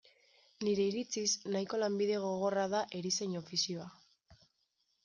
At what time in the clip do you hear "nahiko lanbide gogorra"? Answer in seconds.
1.57-2.67